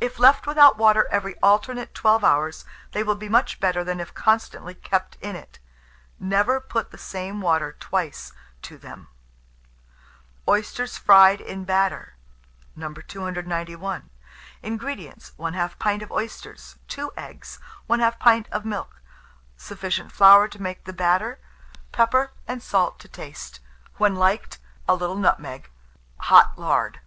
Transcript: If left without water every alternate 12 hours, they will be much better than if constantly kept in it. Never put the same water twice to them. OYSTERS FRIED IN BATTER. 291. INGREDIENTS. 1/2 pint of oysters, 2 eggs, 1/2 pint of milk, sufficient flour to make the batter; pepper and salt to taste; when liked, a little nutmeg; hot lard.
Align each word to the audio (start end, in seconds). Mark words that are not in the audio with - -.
If 0.00 0.18
left 0.18 0.48
without 0.48 0.76
water 0.78 1.06
every 1.12 1.36
alternate 1.38 1.94
12 1.94 2.24
hours, 2.24 2.64
they 2.90 3.04
will 3.04 3.14
be 3.14 3.28
much 3.28 3.60
better 3.60 3.84
than 3.84 4.00
if 4.00 4.12
constantly 4.14 4.74
kept 4.74 5.16
in 5.20 5.36
it. 5.36 5.60
Never 6.18 6.58
put 6.58 6.90
the 6.90 6.98
same 6.98 7.40
water 7.40 7.76
twice 7.78 8.32
to 8.62 8.76
them. 8.76 9.06
OYSTERS 10.48 10.98
FRIED 10.98 11.40
IN 11.40 11.62
BATTER. 11.64 12.14
291. 12.74 14.10
INGREDIENTS. 14.60 15.32
1/2 15.38 15.78
pint 15.78 16.02
of 16.02 16.10
oysters, 16.10 16.74
2 16.88 17.12
eggs, 17.16 17.60
1/2 17.88 18.18
pint 18.18 18.48
of 18.50 18.64
milk, 18.64 19.00
sufficient 19.56 20.10
flour 20.10 20.48
to 20.48 20.60
make 20.60 20.82
the 20.82 20.92
batter; 20.92 21.38
pepper 21.92 22.32
and 22.48 22.60
salt 22.60 22.98
to 22.98 23.06
taste; 23.06 23.60
when 23.98 24.16
liked, 24.16 24.58
a 24.88 24.96
little 24.96 25.14
nutmeg; 25.14 25.70
hot 26.18 26.58
lard. 26.58 26.98